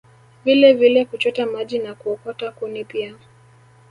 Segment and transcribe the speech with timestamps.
[0.45, 3.15] Vilevile kuchota maji na kuokota kuni pia